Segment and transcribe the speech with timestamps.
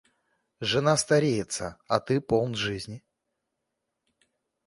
[0.61, 3.03] Жена стареется, а ты полн жизни.